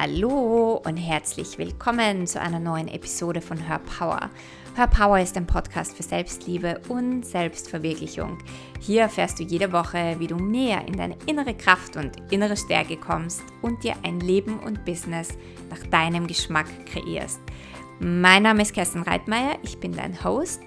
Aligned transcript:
Hallo 0.00 0.80
und 0.86 0.96
herzlich 0.96 1.58
willkommen 1.58 2.24
zu 2.28 2.40
einer 2.40 2.60
neuen 2.60 2.86
Episode 2.86 3.40
von 3.40 3.68
Hör 3.68 3.80
Power. 3.80 4.30
Hör 4.76 4.86
Power 4.86 5.18
ist 5.18 5.36
ein 5.36 5.44
Podcast 5.44 5.96
für 5.96 6.04
Selbstliebe 6.04 6.80
und 6.88 7.26
Selbstverwirklichung. 7.26 8.38
Hier 8.78 9.02
erfährst 9.02 9.40
du 9.40 9.42
jede 9.42 9.72
Woche, 9.72 10.14
wie 10.20 10.28
du 10.28 10.36
mehr 10.36 10.86
in 10.86 10.96
deine 10.96 11.16
innere 11.26 11.52
Kraft 11.52 11.96
und 11.96 12.12
innere 12.30 12.56
Stärke 12.56 12.96
kommst 12.96 13.42
und 13.60 13.82
dir 13.82 13.94
ein 14.04 14.20
Leben 14.20 14.60
und 14.60 14.84
Business 14.84 15.30
nach 15.68 15.84
deinem 15.88 16.28
Geschmack 16.28 16.68
kreierst. 16.86 17.40
Mein 17.98 18.44
Name 18.44 18.62
ist 18.62 18.74
Kerstin 18.74 19.02
Reitmeier, 19.02 19.58
ich 19.64 19.80
bin 19.80 19.96
dein 19.96 20.22
Host 20.22 20.60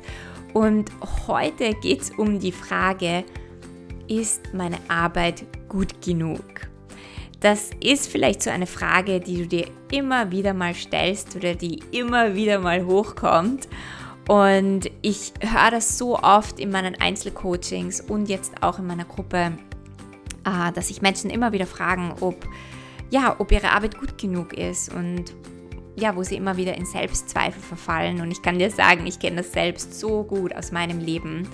und 0.54 0.92
heute 1.26 1.74
geht 1.76 2.02
es 2.02 2.10
um 2.10 2.38
die 2.38 2.52
Frage, 2.52 3.24
ist 4.10 4.54
meine 4.54 4.80
Arbeit 4.90 5.46
gut 5.70 6.02
genug? 6.02 6.71
Das 7.42 7.72
ist 7.80 8.08
vielleicht 8.08 8.44
so 8.44 8.52
eine 8.52 8.68
Frage, 8.68 9.20
die 9.20 9.38
du 9.38 9.48
dir 9.48 9.68
immer 9.92 10.32
wieder 10.32 10.54
mal 10.54 10.76
stellst 10.76 11.36
oder 11.36 11.56
die 11.56 11.82
immer 11.92 12.36
wieder 12.36 12.60
mal 12.60 12.86
hochkommt. 12.86 13.68
Und 14.28 14.92
ich 15.02 15.34
höre 15.42 15.72
das 15.72 15.98
so 15.98 16.20
oft 16.20 16.60
in 16.60 16.70
meinen 16.70 16.94
Einzelcoachings 17.02 18.00
und 18.00 18.30
jetzt 18.30 18.62
auch 18.62 18.78
in 18.78 18.86
meiner 18.86 19.06
Gruppe, 19.06 19.54
äh, 20.46 20.72
dass 20.72 20.90
sich 20.90 21.02
Menschen 21.02 21.32
immer 21.32 21.52
wieder 21.52 21.66
fragen, 21.66 22.14
ob, 22.22 22.48
ja, 23.10 23.36
ob 23.40 23.52
ihre 23.52 23.72
Arbeit 23.72 24.00
gut 24.00 24.20
genug 24.20 24.54
ist 24.54 24.94
und 24.94 25.34
ja, 25.96 26.16
wo 26.16 26.22
sie 26.22 26.36
immer 26.36 26.58
wieder 26.58 26.78
in 26.78 26.86
Selbstzweifel 26.86 27.62
verfallen. 27.62 28.22
Und 28.22 28.30
ich 28.30 28.44
kann 28.44 28.60
dir 28.60 28.70
sagen, 28.70 29.08
ich 29.08 29.20
kenne 29.20 29.38
das 29.38 29.52
selbst 29.52 30.00
so 30.00 30.24
gut 30.24 30.56
aus 30.56 30.72
meinem 30.72 31.00
Leben. 31.00 31.50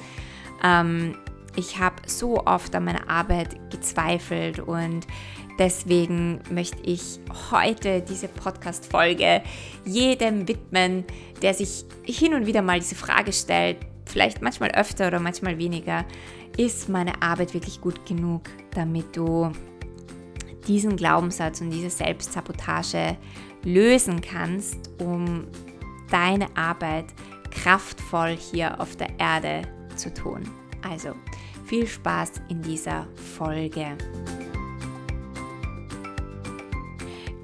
Ähm, 0.61 1.15
ich 1.55 1.79
habe 1.79 1.95
so 2.05 2.45
oft 2.45 2.75
an 2.75 2.83
meiner 2.83 3.09
Arbeit 3.09 3.71
gezweifelt 3.71 4.59
und 4.59 5.07
deswegen 5.59 6.41
möchte 6.49 6.81
ich 6.83 7.19
heute 7.51 8.01
diese 8.01 8.27
Podcast-Folge 8.27 9.41
jedem 9.85 10.47
widmen, 10.47 11.05
der 11.41 11.53
sich 11.53 11.85
hin 12.03 12.33
und 12.33 12.45
wieder 12.45 12.61
mal 12.61 12.79
diese 12.79 12.95
Frage 12.95 13.33
stellt, 13.33 13.77
vielleicht 14.05 14.41
manchmal 14.41 14.71
öfter 14.71 15.07
oder 15.07 15.19
manchmal 15.19 15.57
weniger, 15.57 16.05
ist 16.57 16.89
meine 16.89 17.21
Arbeit 17.21 17.53
wirklich 17.53 17.81
gut 17.81 18.05
genug, 18.05 18.43
damit 18.71 19.15
du 19.15 19.51
diesen 20.67 20.95
Glaubenssatz 20.95 21.61
und 21.61 21.71
diese 21.71 21.89
Selbstsabotage 21.89 23.17
lösen 23.63 24.21
kannst, 24.21 24.77
um 24.99 25.47
deine 26.09 26.47
Arbeit 26.55 27.05
kraftvoll 27.51 28.37
hier 28.37 28.79
auf 28.79 28.95
der 28.95 29.19
Erde 29.19 29.67
zu 29.95 30.13
tun. 30.13 30.43
Also, 30.81 31.13
viel 31.65 31.87
Spaß 31.87 32.33
in 32.49 32.61
dieser 32.61 33.07
Folge. 33.37 33.97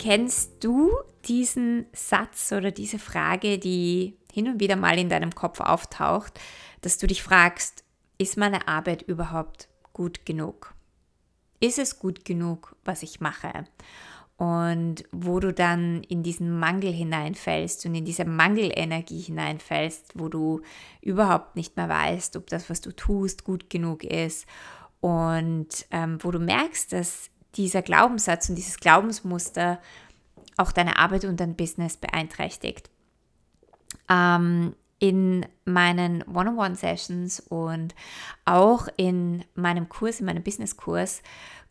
Kennst 0.03 0.61
du 0.61 0.91
diesen 1.23 1.85
Satz 1.93 2.51
oder 2.51 2.71
diese 2.71 2.99
Frage, 2.99 3.57
die 3.57 4.17
hin 4.33 4.49
und 4.49 4.59
wieder 4.59 4.75
mal 4.75 4.99
in 4.99 5.07
deinem 5.07 5.33
Kopf 5.33 5.61
auftaucht, 5.61 6.41
dass 6.81 6.97
du 6.97 7.07
dich 7.07 7.23
fragst, 7.23 7.85
ist 8.17 8.35
meine 8.35 8.67
Arbeit 8.67 9.03
überhaupt 9.03 9.69
gut 9.93 10.25
genug? 10.25 10.75
Ist 11.61 11.79
es 11.79 11.99
gut 11.99 12.25
genug, 12.25 12.75
was 12.83 13.01
ich 13.01 13.21
mache? 13.21 13.63
und 14.35 15.05
wo 15.11 15.39
du 15.39 15.53
dann 15.53 16.03
in 16.03 16.23
diesen 16.23 16.59
Mangel 16.59 16.91
hineinfällst 16.91 17.85
und 17.85 17.95
in 17.95 18.03
diese 18.03 18.25
Mangelenergie 18.25 19.21
hineinfällst, 19.21 20.19
wo 20.19 20.27
du 20.27 20.61
überhaupt 21.01 21.55
nicht 21.55 21.77
mehr 21.77 21.87
weißt, 21.87 22.35
ob 22.35 22.47
das, 22.47 22.69
was 22.69 22.81
du 22.81 22.91
tust, 22.93 23.45
gut 23.45 23.69
genug 23.69 24.03
ist 24.03 24.47
und 24.99 25.85
ähm, 25.91 26.17
wo 26.21 26.31
du 26.31 26.39
merkst, 26.39 26.91
dass 26.91 27.29
dieser 27.55 27.81
Glaubenssatz 27.81 28.49
und 28.49 28.55
dieses 28.55 28.79
Glaubensmuster 28.79 29.79
auch 30.57 30.71
deine 30.71 30.97
Arbeit 30.97 31.25
und 31.25 31.39
dein 31.39 31.55
Business 31.55 31.97
beeinträchtigt. 31.97 32.89
Ähm, 34.09 34.75
in 34.99 35.45
meinen 35.65 36.23
One-on-One-Sessions 36.23 37.41
und 37.49 37.93
auch 38.45 38.87
in 38.95 39.43
meinem 39.53 39.89
Kurs, 39.89 40.19
in 40.19 40.25
meinem 40.25 40.43
Business-Kurs, 40.43 41.21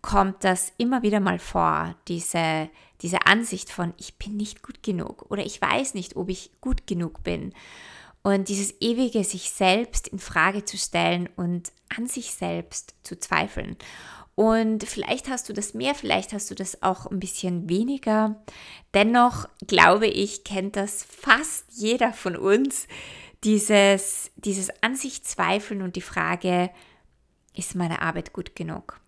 kommt 0.03 0.45
das 0.45 0.73
immer 0.77 1.03
wieder 1.03 1.21
mal 1.21 1.39
vor, 1.39 1.95
diese, 2.09 2.69
diese 3.01 3.25
Ansicht 3.25 3.71
von, 3.71 3.95
ich 3.97 4.19
bin 4.19 4.37
nicht 4.37 4.63
gut 4.63 4.83
genug 4.83 5.31
oder 5.31 5.47
ich 5.47 5.63
weiß 5.63 5.95
nicht, 5.95 6.17
ob 6.17 6.29
ich 6.29 6.51
gut 6.61 6.87
genug 6.87 7.23
bin. 7.23 7.55
Und 8.23 8.49
dieses 8.49 8.75
ewige 8.81 9.25
sich 9.25 9.51
selbst 9.51 10.09
in 10.09 10.19
Frage 10.19 10.65
zu 10.65 10.77
stellen 10.77 11.29
und 11.35 11.73
an 11.97 12.07
sich 12.07 12.35
selbst 12.35 12.95
zu 13.03 13.19
zweifeln. 13.19 13.77
Und 14.35 14.85
vielleicht 14.85 15.29
hast 15.29 15.49
du 15.49 15.53
das 15.53 15.75
mehr, 15.75 15.95
vielleicht 15.95 16.33
hast 16.33 16.51
du 16.51 16.55
das 16.55 16.83
auch 16.83 17.07
ein 17.07 17.21
bisschen 17.21 17.69
weniger. 17.69 18.43
Dennoch 18.95 19.49
glaube 19.67 20.07
ich, 20.07 20.45
kennt 20.45 20.77
das 20.77 21.05
fast 21.05 21.67
jeder 21.71 22.13
von 22.13 22.37
uns, 22.37 22.87
dieses, 23.45 24.31
dieses 24.37 24.71
An 24.83 24.97
sich 24.97 25.25
zweifeln 25.25 25.83
und 25.83 25.97
die 25.97 26.01
Frage, 26.01 26.71
ist 27.55 27.75
meine 27.75 28.01
Arbeit 28.01 28.33
gut 28.33 28.57
genug? 28.57 29.01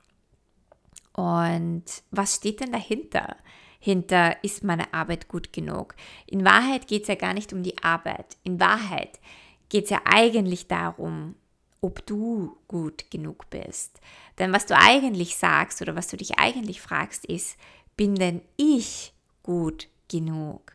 Und 1.12 1.84
was 2.10 2.36
steht 2.36 2.60
denn 2.60 2.72
dahinter? 2.72 3.36
Hinter 3.78 4.42
ist 4.42 4.64
meine 4.64 4.92
Arbeit 4.92 5.28
gut 5.28 5.52
genug? 5.52 5.94
In 6.26 6.44
Wahrheit 6.44 6.86
geht 6.86 7.02
es 7.02 7.08
ja 7.08 7.14
gar 7.14 7.34
nicht 7.34 7.52
um 7.52 7.62
die 7.62 7.82
Arbeit. 7.82 8.36
In 8.42 8.58
Wahrheit 8.58 9.20
geht 9.68 9.84
es 9.84 9.90
ja 9.90 10.00
eigentlich 10.04 10.68
darum, 10.68 11.36
ob 11.84 12.06
du 12.06 12.56
gut 12.66 13.10
genug 13.10 13.50
bist. 13.50 14.00
Denn 14.38 14.54
was 14.54 14.64
du 14.64 14.74
eigentlich 14.74 15.36
sagst 15.36 15.82
oder 15.82 15.94
was 15.94 16.08
du 16.08 16.16
dich 16.16 16.38
eigentlich 16.38 16.80
fragst, 16.80 17.26
ist, 17.26 17.58
bin 17.94 18.14
denn 18.14 18.40
ich 18.56 19.12
gut 19.42 19.88
genug? 20.10 20.72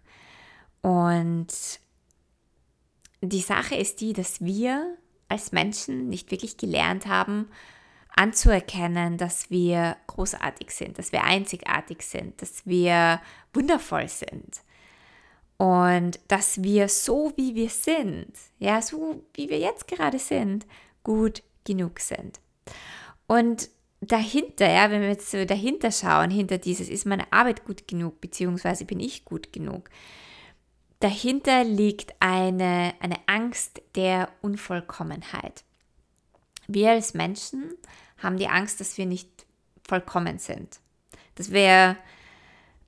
Und 0.83 1.47
die 3.21 3.41
Sache 3.41 3.75
ist 3.75 4.01
die, 4.01 4.13
dass 4.13 4.39
wir 4.41 4.97
als 5.27 5.51
Menschen 5.51 6.09
nicht 6.09 6.29
wirklich 6.29 6.57
gelernt 6.57 7.07
haben, 7.07 7.49
anzuerkennen, 8.15 9.17
dass 9.17 9.49
wir 9.49 9.97
großartig 10.05 10.69
sind, 10.69 10.99
dass 10.99 11.11
wir 11.11 11.23
einzigartig 11.23 12.03
sind, 12.03 12.39
dass 12.39 12.67
wir 12.67 13.19
wundervoll 13.51 14.07
sind 14.07 14.61
und 15.57 16.19
dass 16.27 16.61
wir 16.61 16.87
so 16.87 17.33
wie 17.35 17.55
wir 17.55 17.69
sind, 17.69 18.31
ja, 18.59 18.81
so 18.81 19.23
wie 19.33 19.49
wir 19.49 19.57
jetzt 19.57 19.87
gerade 19.87 20.19
sind, 20.19 20.67
gut 21.03 21.43
genug 21.63 21.99
sind. 21.99 22.39
Und 23.27 23.69
dahinter, 24.01 24.69
ja, 24.69 24.91
wenn 24.91 25.01
wir 25.01 25.09
jetzt 25.09 25.31
so 25.31 25.45
dahinter 25.45 25.91
schauen, 25.91 26.31
hinter 26.31 26.57
dieses, 26.57 26.89
ist 26.89 27.05
meine 27.05 27.31
Arbeit 27.31 27.65
gut 27.65 27.87
genug, 27.87 28.21
beziehungsweise 28.21 28.85
bin 28.85 28.99
ich 28.99 29.25
gut 29.25 29.51
genug, 29.53 29.89
dahinter 30.99 31.63
liegt 31.63 32.13
eine, 32.19 32.93
eine 32.99 33.17
Angst 33.27 33.81
der 33.95 34.29
Unvollkommenheit. 34.41 35.63
Wir 36.67 36.91
als 36.91 37.13
Menschen 37.13 37.73
haben 38.17 38.37
die 38.37 38.47
Angst, 38.47 38.79
dass 38.79 38.97
wir 38.97 39.05
nicht 39.05 39.29
vollkommen 39.87 40.39
sind. 40.39 40.79
Dass 41.35 41.51
wir, 41.51 41.97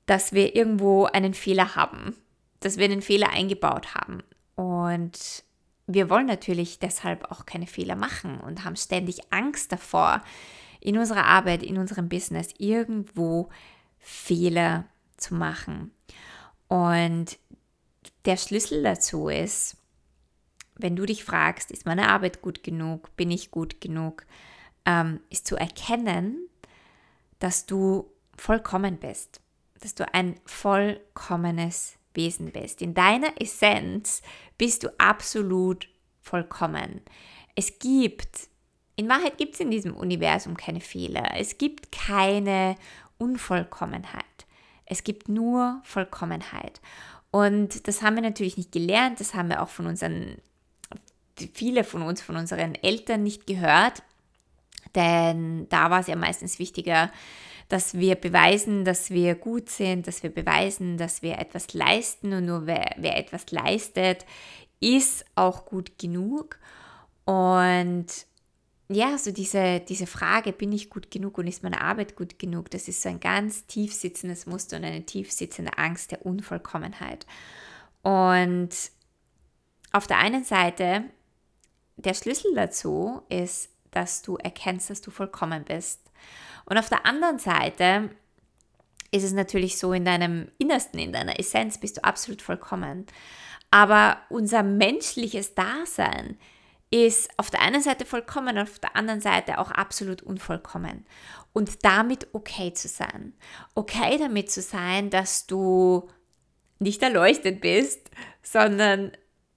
dass 0.05 0.33
wir 0.33 0.55
irgendwo 0.55 1.05
einen 1.05 1.33
Fehler 1.33 1.75
haben, 1.75 2.16
dass 2.59 2.77
wir 2.77 2.85
einen 2.85 3.01
Fehler 3.01 3.29
eingebaut 3.29 3.95
haben. 3.95 4.23
Und 4.55 5.44
wir 5.88 6.09
wollen 6.09 6.28
natürlich 6.28 6.80
deshalb 6.80 7.31
auch 7.31 7.46
keine 7.46 7.68
Fehler 7.68 7.96
machen 7.96 8.40
und 8.40 8.64
haben 8.64 8.75
ständig 8.75 9.31
Angst 9.31 9.72
davor, 9.72 10.22
in 10.80 10.97
unserer 10.97 11.25
Arbeit, 11.25 11.64
in 11.64 11.78
unserem 11.78 12.09
Business 12.09 12.50
irgendwo 12.58 13.50
Fehler 14.00 14.86
zu 15.18 15.36
machen. 15.36 15.92
Und 16.68 17.38
der 18.25 18.38
Schlüssel 18.38 18.81
dazu 18.84 19.30
ist, 19.30 19.78
wenn 20.75 20.96
du 20.96 21.06
dich 21.06 21.24
fragst, 21.24 21.69
ist 21.72 21.86
meine 21.86 22.09
Arbeit 22.09 22.42
gut 22.42 22.63
genug, 22.63 23.16
bin 23.16 23.30
ich 23.30 23.52
gut 23.52 23.80
genug, 23.80 24.25
ähm, 24.86 25.19
ist 25.30 25.46
zu 25.46 25.56
erkennen, 25.56 26.48
dass 27.38 27.68
du 27.68 28.12
vollkommen 28.36 28.98
bist, 28.98 29.42
dass 29.80 29.94
du 29.94 30.12
ein 30.13 30.40
vollkommenes 30.46 31.98
Wesen 32.13 32.52
bist. 32.52 32.81
In 32.81 32.94
deiner 32.94 33.40
Essenz 33.40 34.22
bist 34.58 34.84
du 34.84 34.90
absolut 35.00 35.88
vollkommen. 36.22 37.02
Es 37.56 37.80
gibt, 37.80 38.48
in 38.96 39.10
Wahrheit 39.10 39.38
gibt 39.38 39.56
es 39.56 39.60
in 39.60 39.72
diesem 39.72 39.96
Universum 39.96 40.56
keine 40.58 40.81
Fehler. 40.81 41.36
Es 41.36 41.58
gibt 41.58 41.92
keine 41.92 42.75
Unvollkommenheit. 43.18 44.25
Es 44.86 45.04
gibt 45.04 45.30
nur 45.30 45.81
Vollkommenheit. 45.84 46.81
Und 47.31 47.88
das 47.88 48.02
haben 48.02 48.16
wir 48.16 48.22
natürlich 48.22 48.58
nicht 48.58 48.74
gelernt, 48.74 49.19
das 49.22 49.34
haben 49.34 49.50
wir 49.50 49.62
auch 49.62 49.69
von 49.69 49.88
unseren, 49.88 50.38
viele 51.54 51.86
von 51.86 52.02
uns, 52.02 52.22
von 52.22 52.36
unseren 52.36 52.75
Eltern 52.75 53.24
nicht 53.24 53.48
gehört. 53.48 54.04
Denn 54.96 55.69
da 55.69 55.90
war 55.90 56.02
es 56.02 56.08
ja 56.08 56.18
meistens 56.18 56.60
wichtiger, 56.60 57.10
dass 57.71 57.94
wir 57.94 58.15
beweisen, 58.15 58.83
dass 58.83 59.12
wir 59.12 59.35
gut 59.35 59.69
sind, 59.69 60.06
dass 60.06 60.23
wir 60.23 60.29
beweisen, 60.29 60.97
dass 60.97 61.21
wir 61.21 61.39
etwas 61.39 61.73
leisten 61.73 62.33
und 62.33 62.45
nur 62.45 62.68
wer, 62.68 62.95
wer 62.97 63.18
etwas 63.18 63.50
leistet, 63.51 64.25
ist 64.81 65.23
auch 65.35 65.65
gut 65.65 65.97
genug. 65.97 66.59
Und 67.23 68.07
ja, 68.89 69.18
so 69.18 69.31
diese, 69.31 69.79
diese 69.79 70.06
Frage, 70.06 70.51
bin 70.51 70.73
ich 70.73 70.89
gut 70.89 71.12
genug 71.12 71.38
und 71.38 71.47
ist 71.47 71.63
meine 71.63 71.79
Arbeit 71.79 72.18
gut 72.18 72.39
genug, 72.39 72.69
das 72.71 72.89
ist 72.89 73.01
so 73.01 73.07
ein 73.07 73.21
ganz 73.21 73.65
tief 73.68 73.94
sitzendes 73.94 74.45
Muster 74.45 74.75
und 74.75 74.83
eine 74.83 75.06
tief 75.06 75.31
sitzende 75.31 75.77
Angst 75.77 76.12
der 76.12 76.25
Unvollkommenheit. 76.25 77.25
Und 78.01 78.69
auf 79.94 80.07
der 80.07 80.17
einen 80.17 80.44
Seite, 80.44 81.06
der 81.95 82.15
Schlüssel 82.15 82.53
dazu 82.53 83.21
ist, 83.29 83.69
dass 83.91 84.24
du 84.24 84.35
erkennst, 84.35 84.89
dass 84.89 85.00
du 85.00 85.12
vollkommen 85.12 85.63
bist. 85.63 86.01
Und 86.66 86.78
auf 86.78 86.90
der 86.90 87.06
anderen 87.06 87.40
Seite 87.40 88.10
ist 89.12 89.24
es 89.24 89.34
natürlich 89.34 89.78
so, 89.78 89.94
in 89.94 90.06
deinem 90.06 90.50
Innersten, 90.58 91.00
in 91.00 91.13
deiner 91.13 91.40
Essenz 91.40 91.78
bist 91.78 91.98
du 91.98 92.04
absolut 92.04 92.42
vollkommen. 92.42 93.06
Aber 93.69 94.18
unser 94.30 94.63
menschliches 94.63 95.54
Dasein 95.54 96.38
ist 96.92 97.30
auf 97.38 97.50
der 97.50 97.62
einen 97.62 97.81
Seite 97.81 98.06
vollkommen, 98.06 98.58
auf 98.58 98.80
der 98.80 98.96
anderen 98.96 99.22
Seite 99.22 99.60
auch 99.60 99.72
absolut 99.72 100.22
unvollkommen. 100.22 101.06
Und 101.54 101.84
damit 101.86 102.28
okay 102.34 102.74
zu 102.74 102.88
sein. 102.90 103.34
Okay 103.75 104.18
damit 104.18 104.52
zu 104.52 104.62
sein, 104.62 105.10
dass 105.10 105.48
du 105.48 106.10
nicht 106.80 107.02
erleuchtet 107.02 107.62
bist, 107.62 108.10
sondern 108.44 109.12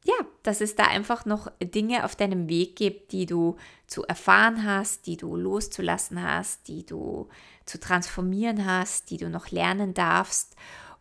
ja, 0.04 0.14
dass 0.42 0.60
es 0.60 0.76
da 0.76 0.84
einfach 0.84 1.24
noch 1.24 1.50
Dinge 1.62 2.04
auf 2.04 2.14
deinem 2.14 2.48
Weg 2.48 2.76
gibt, 2.76 3.12
die 3.12 3.24
du 3.24 3.56
zu 3.86 4.04
erfahren 4.04 4.64
hast, 4.64 5.06
die 5.06 5.16
du 5.16 5.34
loszulassen 5.34 6.22
hast, 6.22 6.68
die 6.68 6.84
du 6.84 7.28
zu 7.64 7.80
transformieren 7.80 8.66
hast, 8.66 9.10
die 9.10 9.16
du 9.16 9.30
noch 9.30 9.50
lernen 9.50 9.94
darfst. 9.94 10.56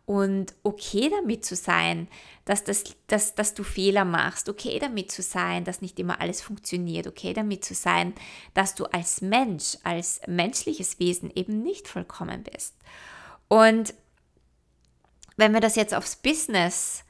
Und 0.06 0.54
okay 0.62 1.10
damit 1.10 1.44
zu 1.44 1.54
sein, 1.54 2.08
dass, 2.44 2.64
das, 2.64 2.84
dass, 3.06 3.34
dass 3.34 3.54
du 3.54 3.62
Fehler 3.62 4.04
machst, 4.04 4.48
okay 4.48 4.78
damit 4.78 5.12
zu 5.12 5.22
sein, 5.22 5.64
dass 5.64 5.82
nicht 5.82 5.98
immer 5.98 6.20
alles 6.20 6.40
funktioniert, 6.42 7.06
okay 7.06 7.32
damit 7.32 7.64
zu 7.64 7.74
sein, 7.74 8.14
dass 8.52 8.74
du 8.74 8.84
als 8.86 9.20
Mensch, 9.20 9.78
als 9.82 10.20
menschliches 10.26 10.98
Wesen 10.98 11.30
eben 11.34 11.62
nicht 11.62 11.88
vollkommen 11.88 12.42
bist. 12.42 12.74
Und 13.48 13.94
wenn 15.36 15.52
wir 15.52 15.60
das 15.60 15.76
jetzt 15.76 15.94
aufs 15.94 16.16
Business 16.16 17.04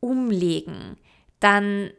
umlegen, 0.00 0.96
dann 1.40 1.90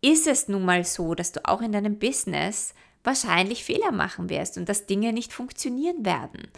ist 0.00 0.26
es 0.26 0.48
nun 0.48 0.64
mal 0.64 0.84
so, 0.84 1.14
dass 1.14 1.32
du 1.32 1.46
auch 1.48 1.62
in 1.62 1.72
deinem 1.72 1.98
Business 1.98 2.74
wahrscheinlich 3.04 3.64
Fehler 3.64 3.92
machen 3.92 4.28
wirst 4.28 4.58
und 4.58 4.68
dass 4.68 4.86
Dinge 4.86 5.12
nicht 5.12 5.32
funktionieren 5.32 6.04
werden. 6.04 6.48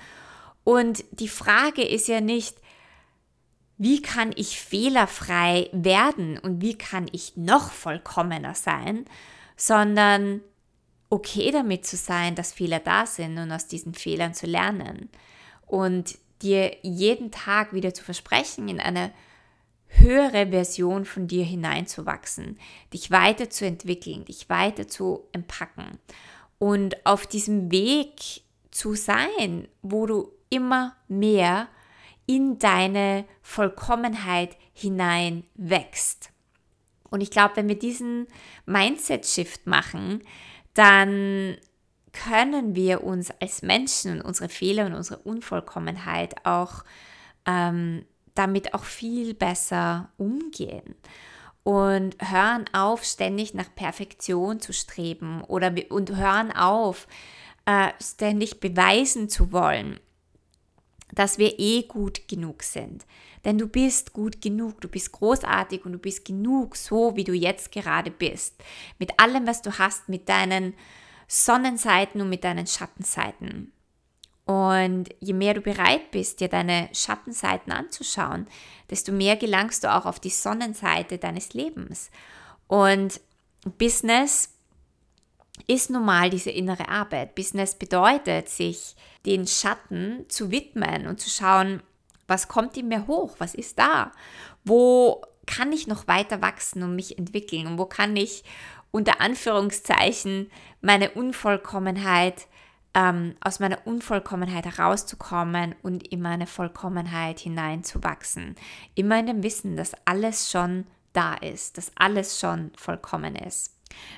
Und 0.64 1.04
die 1.12 1.28
Frage 1.28 1.82
ist 1.82 2.08
ja 2.08 2.20
nicht, 2.20 2.56
wie 3.78 4.00
kann 4.00 4.32
ich 4.34 4.58
fehlerfrei 4.58 5.68
werden 5.72 6.38
und 6.38 6.62
wie 6.62 6.78
kann 6.78 7.08
ich 7.12 7.36
noch 7.36 7.70
vollkommener 7.70 8.54
sein, 8.54 9.04
sondern 9.56 10.40
okay 11.10 11.50
damit 11.50 11.86
zu 11.86 11.96
sein, 11.96 12.34
dass 12.34 12.52
Fehler 12.52 12.80
da 12.80 13.06
sind 13.06 13.38
und 13.38 13.52
aus 13.52 13.66
diesen 13.66 13.94
Fehlern 13.94 14.34
zu 14.34 14.46
lernen 14.46 15.08
und 15.66 16.18
dir 16.42 16.76
jeden 16.82 17.30
Tag 17.30 17.72
wieder 17.72 17.94
zu 17.94 18.02
versprechen, 18.02 18.68
in 18.68 18.80
eine 18.80 19.12
höhere 19.88 20.48
Version 20.48 21.04
von 21.04 21.26
dir 21.28 21.44
hineinzuwachsen, 21.44 22.58
dich 22.92 23.10
weiterzuentwickeln, 23.10 24.24
dich 24.24 24.48
weiter 24.48 24.88
zu 24.88 25.28
empacken 25.32 25.98
und 26.58 27.06
auf 27.06 27.26
diesem 27.26 27.70
Weg 27.70 28.42
zu 28.70 28.94
sein, 28.94 29.68
wo 29.82 30.06
du 30.06 30.32
immer 30.50 30.96
mehr 31.08 31.68
in 32.26 32.58
deine 32.58 33.24
Vollkommenheit 33.42 34.56
hinein 34.72 35.44
wächst. 35.54 36.30
Und 37.10 37.20
ich 37.20 37.30
glaube, 37.30 37.56
wenn 37.56 37.68
wir 37.68 37.78
diesen 37.78 38.26
Mindset-Shift 38.66 39.66
machen, 39.66 40.22
dann 40.74 41.56
können 42.12 42.74
wir 42.74 43.04
uns 43.04 43.30
als 43.40 43.62
Menschen 43.62 44.12
und 44.12 44.22
unsere 44.22 44.48
Fehler 44.48 44.86
und 44.86 44.94
unsere 44.94 45.20
Unvollkommenheit 45.20 46.44
auch 46.44 46.84
ähm, 47.46 48.04
damit 48.36 48.74
auch 48.74 48.84
viel 48.84 49.34
besser 49.34 50.10
umgehen 50.16 50.94
und 51.66 52.14
hören 52.20 52.66
auf, 52.72 53.02
ständig 53.02 53.52
nach 53.52 53.74
Perfektion 53.74 54.60
zu 54.60 54.72
streben 54.72 55.42
oder 55.42 55.74
und 55.88 56.14
hören 56.14 56.52
auf, 56.52 57.08
äh, 57.64 57.88
ständig 58.00 58.60
beweisen 58.60 59.28
zu 59.28 59.50
wollen, 59.50 59.98
dass 61.12 61.38
wir 61.38 61.58
eh 61.58 61.82
gut 61.82 62.28
genug 62.28 62.62
sind. 62.62 63.04
Denn 63.44 63.58
du 63.58 63.66
bist 63.66 64.12
gut 64.12 64.40
genug, 64.40 64.80
du 64.80 64.88
bist 64.88 65.10
großartig 65.10 65.84
und 65.84 65.92
du 65.92 65.98
bist 65.98 66.24
genug, 66.24 66.76
so 66.76 67.16
wie 67.16 67.24
du 67.24 67.32
jetzt 67.32 67.72
gerade 67.72 68.12
bist. 68.12 68.54
Mit 69.00 69.18
allem, 69.18 69.46
was 69.48 69.60
du 69.60 69.76
hast, 69.76 70.08
mit 70.08 70.28
deinen 70.28 70.74
Sonnenseiten 71.26 72.20
und 72.20 72.28
mit 72.28 72.44
deinen 72.44 72.68
Schattenseiten. 72.68 73.72
Und 74.46 75.08
je 75.18 75.32
mehr 75.32 75.54
du 75.54 75.60
bereit 75.60 76.12
bist, 76.12 76.40
dir 76.40 76.48
deine 76.48 76.88
Schattenseiten 76.92 77.72
anzuschauen, 77.72 78.46
desto 78.88 79.10
mehr 79.10 79.36
gelangst 79.36 79.82
du 79.82 79.92
auch 79.92 80.06
auf 80.06 80.20
die 80.20 80.30
Sonnenseite 80.30 81.18
deines 81.18 81.52
Lebens. 81.52 82.10
Und 82.68 83.20
Business 83.76 84.50
ist 85.66 85.90
normal 85.90 86.30
diese 86.30 86.50
innere 86.50 86.88
Arbeit. 86.88 87.34
Business 87.34 87.74
bedeutet, 87.74 88.48
sich 88.48 88.94
den 89.24 89.48
Schatten 89.48 90.24
zu 90.28 90.52
widmen 90.52 91.08
und 91.08 91.20
zu 91.20 91.28
schauen, 91.28 91.82
was 92.28 92.46
kommt 92.46 92.76
in 92.76 92.86
mir 92.88 93.08
hoch, 93.08 93.36
was 93.38 93.54
ist 93.54 93.78
da, 93.78 94.12
wo 94.64 95.22
kann 95.46 95.72
ich 95.72 95.86
noch 95.86 96.06
weiter 96.06 96.40
wachsen 96.40 96.82
und 96.84 96.94
mich 96.94 97.18
entwickeln 97.18 97.66
und 97.66 97.78
wo 97.78 97.86
kann 97.86 98.16
ich 98.16 98.44
unter 98.90 99.20
Anführungszeichen 99.20 100.50
meine 100.80 101.10
Unvollkommenheit 101.10 102.46
ähm, 102.96 103.36
aus 103.40 103.60
meiner 103.60 103.86
Unvollkommenheit 103.86 104.64
herauszukommen 104.64 105.74
und 105.82 106.08
in 106.08 106.22
meine 106.22 106.46
Vollkommenheit 106.46 107.38
hineinzuwachsen. 107.38 108.56
Immer 108.94 109.20
in 109.20 109.26
dem 109.26 109.42
Wissen, 109.42 109.76
dass 109.76 109.92
alles 110.06 110.50
schon 110.50 110.86
da 111.12 111.34
ist, 111.34 111.76
dass 111.76 111.92
alles 111.94 112.40
schon 112.40 112.72
vollkommen 112.76 113.36
ist. 113.36 113.74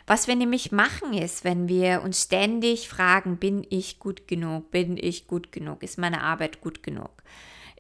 Was 0.07 0.29
wir 0.29 0.37
nämlich 0.37 0.73
machen 0.73 1.13
ist, 1.13 1.45
wenn 1.45 1.69
wir 1.69 2.03
uns 2.03 2.23
ständig 2.23 2.89
fragen, 2.89 3.37
bin 3.37 3.67
ich 3.69 3.99
gut 3.99 4.29
genug, 4.29 4.71
bin 4.71 4.97
ich 4.97 5.27
gut 5.27 5.53
genug, 5.53 5.83
ist 5.83 5.99
meine 5.99 6.23
Arbeit 6.23 6.61
gut 6.61 6.83
genug, 6.83 7.11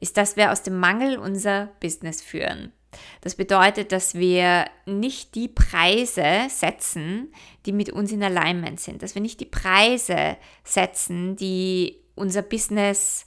ist, 0.00 0.16
dass 0.16 0.36
wir 0.36 0.52
aus 0.52 0.62
dem 0.62 0.78
Mangel 0.78 1.16
unser 1.16 1.68
Business 1.80 2.22
führen. 2.22 2.72
Das 3.20 3.34
bedeutet, 3.34 3.92
dass 3.92 4.14
wir 4.14 4.66
nicht 4.86 5.34
die 5.34 5.48
Preise 5.48 6.46
setzen, 6.48 7.32
die 7.66 7.72
mit 7.72 7.90
uns 7.90 8.12
in 8.12 8.22
Alignment 8.22 8.80
sind, 8.80 9.02
dass 9.02 9.14
wir 9.14 9.22
nicht 9.22 9.40
die 9.40 9.46
Preise 9.46 10.36
setzen, 10.64 11.36
die 11.36 11.98
unser 12.14 12.42
Business 12.42 13.26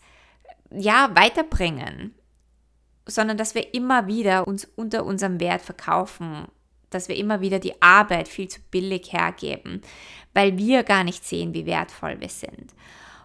ja 0.71 1.11
weiterbringen, 1.13 2.15
sondern 3.05 3.37
dass 3.37 3.55
wir 3.55 3.73
immer 3.73 4.07
wieder 4.07 4.47
uns 4.47 4.65
unter 4.75 5.05
unserem 5.05 5.39
Wert 5.39 5.61
verkaufen, 5.61 6.47
dass 6.89 7.07
wir 7.07 7.15
immer 7.15 7.41
wieder 7.41 7.59
die 7.59 7.81
Arbeit 7.81 8.27
viel 8.27 8.47
zu 8.47 8.59
billig 8.69 9.13
hergeben, 9.13 9.81
weil 10.33 10.57
wir 10.57 10.83
gar 10.83 11.03
nicht 11.03 11.25
sehen, 11.25 11.53
wie 11.53 11.65
wertvoll 11.65 12.19
wir 12.19 12.29
sind. 12.29 12.73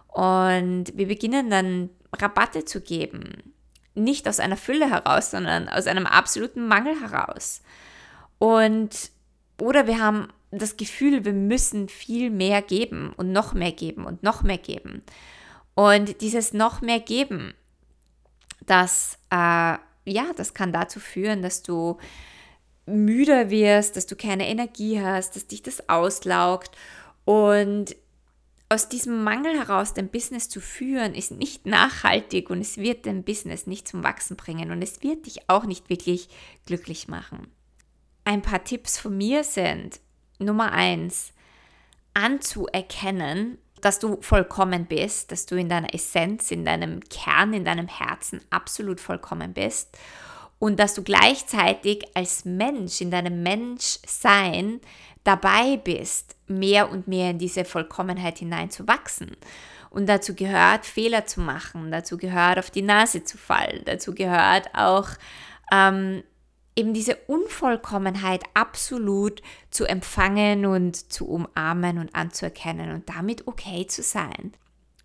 Und 0.07 0.85
wir 0.95 1.07
beginnen 1.07 1.49
dann 1.49 1.89
Rabatte 2.13 2.65
zu 2.65 2.81
geben, 2.81 3.53
nicht 3.97 4.27
aus 4.27 4.39
einer 4.39 4.57
Fülle 4.57 4.89
heraus, 4.89 5.31
sondern 5.31 5.67
aus 5.69 5.87
einem 5.87 6.05
absoluten 6.05 6.67
Mangel 6.67 6.99
heraus. 7.01 7.61
Und 8.39 9.11
oder 9.59 9.87
wir 9.87 9.99
haben 9.99 10.27
das 10.51 10.77
Gefühl, 10.77 11.25
wir 11.25 11.33
müssen 11.33 11.89
viel 11.89 12.29
mehr 12.29 12.61
geben 12.61 13.13
und 13.17 13.31
noch 13.31 13.53
mehr 13.53 13.71
geben 13.71 14.05
und 14.05 14.23
noch 14.23 14.43
mehr 14.43 14.57
geben. 14.57 15.03
Und 15.75 16.21
dieses 16.21 16.53
noch 16.53 16.81
mehr 16.81 16.99
geben, 16.99 17.53
das, 18.65 19.17
äh, 19.29 19.35
ja, 20.05 20.25
das 20.35 20.53
kann 20.53 20.71
dazu 20.71 20.99
führen, 20.99 21.41
dass 21.41 21.63
du 21.63 21.97
müder 22.85 23.49
wirst, 23.49 23.97
dass 23.97 24.05
du 24.05 24.15
keine 24.15 24.47
Energie 24.47 25.01
hast, 25.01 25.35
dass 25.35 25.47
dich 25.47 25.61
das 25.61 25.89
auslaugt. 25.89 26.71
Und 27.25 27.95
aus 28.69 28.89
diesem 28.89 29.23
Mangel 29.23 29.57
heraus 29.57 29.93
dein 29.93 30.09
Business 30.09 30.49
zu 30.49 30.59
führen, 30.59 31.15
ist 31.15 31.31
nicht 31.31 31.65
nachhaltig 31.65 32.49
und 32.49 32.59
es 32.59 32.77
wird 32.77 33.05
dein 33.05 33.23
Business 33.23 33.65
nicht 33.65 33.87
zum 33.87 34.03
Wachsen 34.03 34.35
bringen 34.35 34.71
und 34.71 34.81
es 34.81 35.01
wird 35.03 35.25
dich 35.25 35.49
auch 35.49 35.63
nicht 35.63 35.89
wirklich 35.89 36.27
glücklich 36.65 37.07
machen. 37.07 37.47
Ein 38.25 38.41
paar 38.41 38.63
Tipps 38.63 38.97
von 38.97 39.15
mir 39.15 39.45
sind, 39.45 40.01
Nummer 40.37 40.73
eins, 40.73 41.31
anzuerkennen, 42.13 43.57
dass 43.79 43.99
du 43.99 44.21
vollkommen 44.21 44.85
bist, 44.85 45.31
dass 45.31 45.45
du 45.45 45.55
in 45.55 45.69
deiner 45.69 45.93
Essenz, 45.93 46.51
in 46.51 46.65
deinem 46.65 46.99
Kern, 47.01 47.53
in 47.53 47.63
deinem 47.63 47.87
Herzen 47.87 48.41
absolut 48.49 48.99
vollkommen 48.99 49.53
bist 49.53 49.97
und 50.59 50.79
dass 50.79 50.93
du 50.93 51.03
gleichzeitig 51.03 52.05
als 52.15 52.45
Mensch 52.45 53.01
in 53.01 53.11
deinem 53.11 53.43
Menschsein 53.43 54.81
dabei 55.23 55.77
bist, 55.77 56.35
mehr 56.47 56.89
und 56.89 57.07
mehr 57.07 57.31
in 57.31 57.37
diese 57.37 57.65
Vollkommenheit 57.65 58.39
hineinzuwachsen. 58.39 59.35
Und 59.89 60.07
dazu 60.07 60.35
gehört, 60.35 60.85
Fehler 60.85 61.25
zu 61.25 61.41
machen, 61.41 61.91
dazu 61.91 62.17
gehört, 62.17 62.59
auf 62.59 62.71
die 62.71 62.81
Nase 62.81 63.23
zu 63.23 63.37
fallen, 63.37 63.83
dazu 63.85 64.13
gehört 64.13 64.69
auch, 64.73 65.09
ähm, 65.71 66.23
eben 66.75 66.93
diese 66.93 67.15
Unvollkommenheit 67.27 68.43
absolut 68.53 69.41
zu 69.71 69.85
empfangen 69.85 70.65
und 70.65 71.11
zu 71.11 71.27
umarmen 71.27 71.97
und 71.97 72.15
anzuerkennen 72.15 72.91
und 72.91 73.09
damit 73.09 73.47
okay 73.47 73.87
zu 73.87 74.03
sein. 74.03 74.53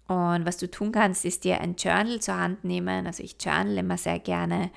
Und 0.07 0.45
was 0.45 0.59
du 0.59 0.71
tun 0.71 0.93
kannst, 0.93 1.25
ist 1.25 1.45
dir 1.45 1.61
ein 1.61 1.77
Journal 1.77 2.21
zur 2.21 2.37
Hand 2.37 2.65
nehmen. 2.65 3.07
Also 3.07 3.23
ich 3.23 3.37
journal 3.41 3.79
immer 3.79 3.97
sehr 3.97 4.19
gerne 4.19 4.71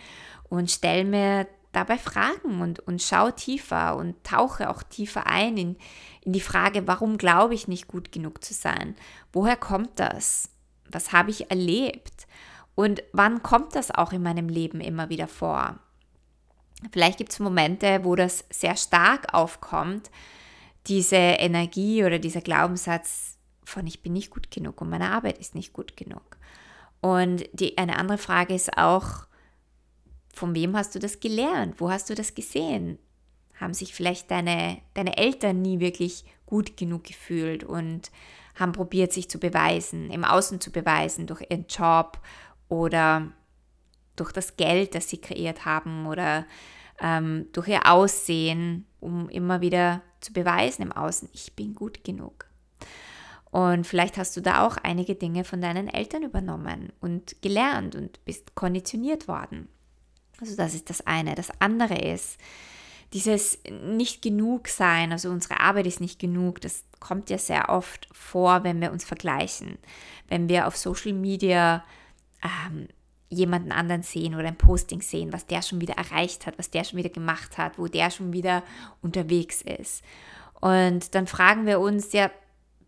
und 0.50 0.72
stelle 0.72 1.04
mir 1.04 1.48
dabei 1.72 1.98
Fragen 1.98 2.62
und, 2.62 2.80
und 2.80 3.02
schau 3.02 3.32
tiefer 3.32 3.98
und 3.98 4.24
tauche 4.24 4.70
auch 4.70 4.82
tiefer 4.84 5.28
ein 5.28 5.58
in, 5.58 5.76
in 6.22 6.34
die 6.34 6.42
Frage, 6.42 6.88
warum 6.88 7.18
glaube 7.18 7.54
ich 7.54 7.68
nicht 7.68 7.88
gut 7.88 8.12
genug 8.12 8.44
zu 8.44 8.54
sein? 8.54 8.96
Woher 9.34 9.58
kommt 9.58 10.00
das? 10.00 10.50
Was 10.90 11.12
habe 11.12 11.32
ich 11.32 11.52
erlebt? 11.52 12.28
Und 12.76 13.04
wann 13.14 13.44
kommt 13.44 13.76
das 13.76 13.92
auch 13.92 14.14
in 14.14 14.24
meinem 14.24 14.50
Leben 14.50 14.80
immer 14.82 15.10
wieder 15.10 15.28
vor? 15.28 15.80
Vielleicht 16.92 17.18
gibt 17.18 17.32
es 17.32 17.40
Momente, 17.40 18.04
wo 18.04 18.16
das 18.16 18.46
sehr 18.50 18.76
stark 18.76 19.34
aufkommt, 19.34 20.12
diese 20.88 21.16
Energie 21.16 22.04
oder 22.04 22.20
dieser 22.20 22.42
Glaubenssatz 22.42 23.38
von 23.64 23.88
ich 23.88 24.04
bin 24.04 24.14
nicht 24.14 24.30
gut 24.30 24.52
genug 24.52 24.80
und 24.82 24.90
meine 24.90 25.10
Arbeit 25.10 25.40
ist 25.40 25.56
nicht 25.56 25.74
gut 25.74 25.98
genug. 25.98 26.38
Und 27.02 27.46
die, 27.54 27.78
eine 27.78 27.98
andere 27.98 28.18
Frage 28.18 28.54
ist 28.54 28.78
auch, 28.78 29.26
von 30.36 30.54
wem 30.54 30.76
hast 30.76 30.94
du 30.94 31.00
das 31.00 31.20
gelernt? 31.20 31.80
Wo 31.80 31.90
hast 31.90 32.10
du 32.10 32.16
das 32.16 32.36
gesehen? 32.36 33.00
Haben 33.60 33.74
sich 33.74 33.94
vielleicht 33.94 34.30
deine, 34.32 34.80
deine 34.94 35.18
Eltern 35.18 35.62
nie 35.62 35.80
wirklich 35.80 36.26
gut 36.46 36.76
genug 36.76 37.06
gefühlt 37.06 37.64
und 37.64 38.12
haben 38.56 38.74
probiert, 38.74 39.14
sich 39.14 39.30
zu 39.30 39.40
beweisen, 39.40 40.12
im 40.12 40.26
Außen 40.26 40.60
zu 40.60 40.72
beweisen, 40.72 41.26
durch 41.26 41.42
ihren 41.50 41.66
Job 41.68 42.20
oder 42.68 43.32
durch 44.16 44.32
das 44.32 44.58
Geld, 44.58 44.94
das 44.94 45.10
sie 45.10 45.20
kreiert 45.20 45.66
haben 45.66 46.06
oder 46.06 46.46
ähm, 47.00 47.48
durch 47.54 47.70
ihr 47.70 47.90
Aussehen, 47.90 48.86
um 49.00 49.30
immer 49.30 49.62
wieder 49.62 50.02
zu 50.20 50.34
beweisen 50.34 50.82
im 50.82 50.92
Außen, 50.92 51.30
ich 51.34 51.56
bin 51.56 51.76
gut 51.76 52.04
genug. 52.04 52.48
Und 53.52 53.88
vielleicht 53.88 54.18
hast 54.18 54.36
du 54.36 54.42
da 54.42 54.66
auch 54.66 54.76
einige 54.84 55.16
Dinge 55.16 55.46
von 55.46 55.62
deinen 55.62 55.88
Eltern 55.88 56.24
übernommen 56.24 56.92
und 57.00 57.42
gelernt 57.42 57.96
und 57.96 58.24
bist 58.26 58.54
konditioniert 58.56 59.30
worden. 59.30 59.70
Also 60.40 60.56
das 60.56 60.74
ist 60.74 60.90
das 60.90 61.06
eine. 61.06 61.36
Das 61.36 61.50
andere 61.60 61.96
ist, 61.96 62.38
dieses 63.14 63.60
nicht 63.70 64.22
genug 64.22 64.68
sein, 64.68 65.12
also 65.12 65.30
unsere 65.30 65.60
Arbeit 65.60 65.88
ist 65.88 66.02
nicht 66.02 66.20
genug, 66.20 66.60
das 66.62 66.84
kommt 67.00 67.30
ja 67.30 67.38
sehr 67.38 67.70
oft 67.70 68.10
vor, 68.12 68.64
wenn 68.64 68.82
wir 68.82 68.92
uns 68.92 69.06
vergleichen. 69.06 69.78
Wenn 70.28 70.50
wir 70.50 70.68
auf 70.68 70.76
Social 70.76 71.14
Media 71.14 71.84
ähm, 72.44 72.88
jemanden 73.30 73.72
anderen 73.72 74.04
sehen 74.04 74.36
oder 74.36 74.48
ein 74.48 74.58
Posting 74.58 75.02
sehen, 75.02 75.34
was 75.34 75.46
der 75.46 75.62
schon 75.62 75.82
wieder 75.82 75.96
erreicht 75.96 76.46
hat, 76.46 76.58
was 76.58 76.70
der 76.70 76.84
schon 76.84 76.98
wieder 76.98 77.10
gemacht 77.10 77.58
hat, 77.58 77.78
wo 77.78 77.88
der 77.88 78.12
schon 78.12 78.34
wieder 78.34 78.64
unterwegs 79.02 79.62
ist. 79.62 80.04
Und 80.60 81.16
dann 81.16 81.28
fragen 81.28 81.66
wir 81.66 81.80
uns, 81.80 82.12
ja, 82.12 82.32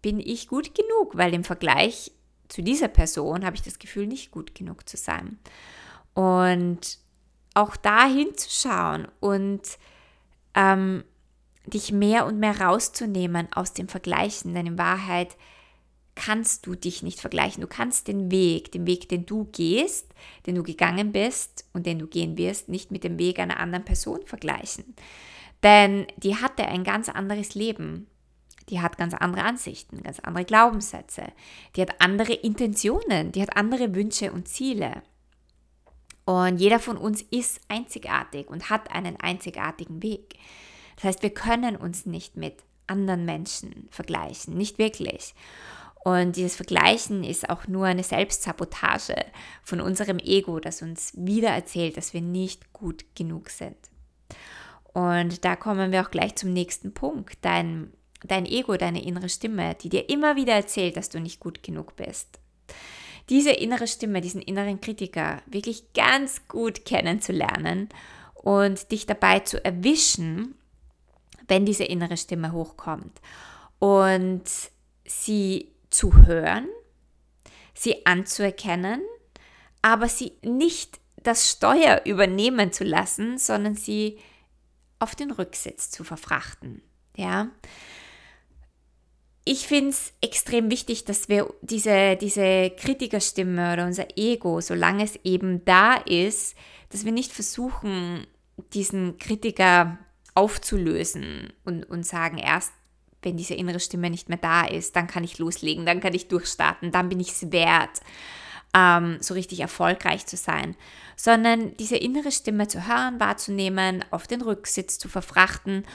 bin 0.01 0.19
ich 0.19 0.47
gut 0.47 0.73
genug? 0.75 1.17
Weil 1.17 1.33
im 1.33 1.43
Vergleich 1.43 2.11
zu 2.47 2.61
dieser 2.61 2.87
Person 2.87 3.45
habe 3.45 3.55
ich 3.55 3.61
das 3.61 3.79
Gefühl, 3.79 4.07
nicht 4.07 4.31
gut 4.31 4.55
genug 4.55 4.87
zu 4.87 4.97
sein. 4.97 5.37
Und 6.13 6.99
auch 7.57 7.75
da 7.75 8.05
hinzuschauen 8.05 9.07
und 9.19 9.61
ähm, 10.53 11.03
dich 11.65 11.91
mehr 11.91 12.25
und 12.25 12.39
mehr 12.39 12.61
rauszunehmen 12.61 13.47
aus 13.51 13.73
dem 13.73 13.87
Vergleichen, 13.87 14.53
denn 14.53 14.67
in 14.67 14.77
Wahrheit 14.77 15.35
kannst 16.15 16.65
du 16.65 16.75
dich 16.75 17.03
nicht 17.03 17.19
vergleichen. 17.19 17.61
Du 17.61 17.67
kannst 17.67 18.07
den 18.07 18.31
Weg, 18.31 18.71
den 18.71 18.87
Weg, 18.87 19.09
den 19.09 19.25
du 19.25 19.45
gehst, 19.51 20.07
den 20.45 20.55
du 20.55 20.63
gegangen 20.63 21.11
bist 21.11 21.65
und 21.73 21.85
den 21.85 21.99
du 21.99 22.07
gehen 22.07 22.37
wirst, 22.37 22.69
nicht 22.69 22.91
mit 22.91 23.03
dem 23.03 23.19
Weg 23.19 23.39
einer 23.39 23.59
anderen 23.59 23.85
Person 23.85 24.25
vergleichen. 24.25 24.95
Denn 25.63 26.07
die 26.17 26.35
hatte 26.35 26.67
ein 26.67 26.83
ganz 26.83 27.09
anderes 27.09 27.55
Leben. 27.55 28.07
Die 28.69 28.81
hat 28.81 28.97
ganz 28.97 29.13
andere 29.13 29.43
Ansichten, 29.43 30.03
ganz 30.03 30.19
andere 30.19 30.45
Glaubenssätze. 30.45 31.23
Die 31.75 31.81
hat 31.81 32.01
andere 32.01 32.33
Intentionen, 32.33 33.31
die 33.31 33.41
hat 33.41 33.55
andere 33.55 33.95
Wünsche 33.95 34.31
und 34.31 34.47
Ziele. 34.47 35.03
Und 36.27 36.57
jeder 36.57 36.79
von 36.79 36.97
uns 36.97 37.21
ist 37.21 37.61
einzigartig 37.69 38.49
und 38.49 38.69
hat 38.69 38.91
einen 38.91 39.15
einzigartigen 39.15 40.03
Weg. 40.03 40.35
Das 40.97 41.05
heißt, 41.05 41.23
wir 41.23 41.29
können 41.29 41.77
uns 41.77 42.05
nicht 42.05 42.35
mit 42.35 42.65
anderen 42.85 43.23
Menschen 43.23 43.87
vergleichen, 43.91 44.57
nicht 44.57 44.77
wirklich. 44.77 45.33
Und 46.03 46.35
dieses 46.35 46.57
Vergleichen 46.57 47.23
ist 47.23 47.49
auch 47.49 47.69
nur 47.69 47.85
eine 47.85 48.03
Selbstsabotage 48.03 49.15
von 49.63 49.79
unserem 49.79 50.19
Ego, 50.19 50.59
das 50.59 50.81
uns 50.81 51.13
wieder 51.15 51.51
erzählt, 51.51 51.95
dass 51.95 52.13
wir 52.13 52.21
nicht 52.21 52.73
gut 52.73 53.05
genug 53.15 53.49
sind. 53.49 53.77
Und 54.91 55.45
da 55.45 55.55
kommen 55.55 55.93
wir 55.93 56.01
auch 56.05 56.11
gleich 56.11 56.35
zum 56.35 56.51
nächsten 56.51 56.93
Punkt. 56.93 57.37
Dein, 57.45 57.93
dein 58.25 58.45
Ego, 58.45 58.75
deine 58.75 59.01
innere 59.01 59.29
Stimme, 59.29 59.75
die 59.75 59.87
dir 59.87 60.09
immer 60.09 60.35
wieder 60.35 60.55
erzählt, 60.55 60.97
dass 60.97 61.07
du 61.07 61.21
nicht 61.21 61.39
gut 61.39 61.63
genug 61.63 61.95
bist 61.95 62.37
diese 63.29 63.51
innere 63.51 63.87
Stimme, 63.87 64.21
diesen 64.21 64.41
inneren 64.41 64.79
Kritiker 64.79 65.41
wirklich 65.45 65.93
ganz 65.93 66.47
gut 66.47 66.85
kennenzulernen 66.85 67.89
und 68.35 68.91
dich 68.91 69.05
dabei 69.05 69.39
zu 69.39 69.63
erwischen, 69.63 70.55
wenn 71.47 71.65
diese 71.65 71.83
innere 71.83 72.17
Stimme 72.17 72.51
hochkommt 72.51 73.21
und 73.79 74.43
sie 75.05 75.71
zu 75.89 76.25
hören, 76.25 76.67
sie 77.73 78.05
anzuerkennen, 78.05 79.01
aber 79.81 80.09
sie 80.09 80.33
nicht 80.41 80.99
das 81.17 81.49
Steuer 81.49 82.01
übernehmen 82.05 82.71
zu 82.71 82.83
lassen, 82.83 83.37
sondern 83.37 83.75
sie 83.75 84.19
auf 84.99 85.15
den 85.15 85.31
Rücksitz 85.31 85.91
zu 85.91 86.03
verfrachten. 86.03 86.81
Ja, 87.15 87.49
ich 89.47 89.65
finde 89.65 89.91
es 89.91 90.13
extrem 90.21 90.69
wichtig, 90.69 91.05
dass 91.05 91.29
wir 91.29 91.53
diese, 91.61 92.17
diese 92.17 92.69
Kritikerstimme 92.71 93.71
oder 93.73 93.85
unser 93.85 94.17
Ego, 94.17 94.59
solange 94.59 95.05
es 95.05 95.17
eben 95.23 95.63
da 95.63 95.95
ist, 95.95 96.57
dass 96.89 97.05
wir 97.05 97.13
nicht 97.13 97.31
versuchen, 97.31 98.27
diesen 98.73 99.17
Kritiker 99.17 99.99
aufzulösen 100.33 101.53
und, 101.63 101.85
und 101.85 102.05
sagen, 102.05 102.37
erst 102.37 102.73
wenn 103.21 103.37
diese 103.37 103.53
innere 103.53 103.79
Stimme 103.79 104.09
nicht 104.09 104.27
mehr 104.27 104.37
da 104.37 104.65
ist, 104.65 104.95
dann 104.97 105.07
kann 105.07 105.23
ich 105.23 105.39
loslegen, 105.39 105.85
dann 105.85 106.01
kann 106.01 106.13
ich 106.13 106.27
durchstarten, 106.27 106.91
dann 106.91 107.07
bin 107.07 107.19
ich 107.21 107.29
es 107.29 107.51
wert, 107.51 108.01
ähm, 108.75 109.17
so 109.21 109.33
richtig 109.33 109.61
erfolgreich 109.61 110.25
zu 110.25 110.35
sein, 110.35 110.75
sondern 111.15 111.75
diese 111.77 111.95
innere 111.95 112.33
Stimme 112.33 112.67
zu 112.67 112.85
hören, 112.85 113.19
wahrzunehmen, 113.19 114.03
auf 114.11 114.27
den 114.27 114.41
Rücksitz 114.41 114.99
zu 114.99 115.07
verfrachten 115.07 115.85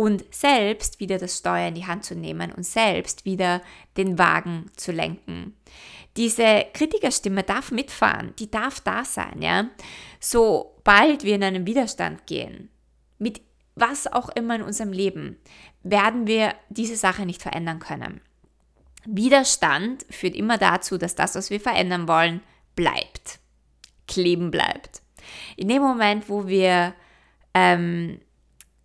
und 0.00 0.24
selbst 0.34 0.98
wieder 0.98 1.18
das 1.18 1.36
Steuer 1.36 1.68
in 1.68 1.74
die 1.74 1.86
Hand 1.86 2.06
zu 2.06 2.14
nehmen 2.14 2.52
und 2.52 2.64
selbst 2.64 3.26
wieder 3.26 3.60
den 3.98 4.18
Wagen 4.18 4.70
zu 4.74 4.92
lenken. 4.92 5.54
Diese 6.16 6.64
Kritikerstimme 6.72 7.42
darf 7.42 7.70
mitfahren, 7.70 8.32
die 8.38 8.50
darf 8.50 8.80
da 8.80 9.04
sein, 9.04 9.42
ja. 9.42 9.68
Sobald 10.18 11.22
wir 11.22 11.34
in 11.34 11.44
einen 11.44 11.66
Widerstand 11.66 12.26
gehen, 12.26 12.70
mit 13.18 13.42
was 13.74 14.10
auch 14.10 14.30
immer 14.30 14.54
in 14.54 14.62
unserem 14.62 14.94
Leben, 14.94 15.36
werden 15.82 16.26
wir 16.26 16.54
diese 16.70 16.96
Sache 16.96 17.26
nicht 17.26 17.42
verändern 17.42 17.78
können. 17.78 18.22
Widerstand 19.04 20.06
führt 20.08 20.34
immer 20.34 20.56
dazu, 20.56 20.96
dass 20.96 21.14
das, 21.14 21.34
was 21.34 21.50
wir 21.50 21.60
verändern 21.60 22.08
wollen, 22.08 22.40
bleibt, 22.74 23.38
kleben 24.08 24.50
bleibt. 24.50 25.02
In 25.58 25.68
dem 25.68 25.82
Moment, 25.82 26.30
wo 26.30 26.48
wir 26.48 26.94
ähm, 27.52 28.18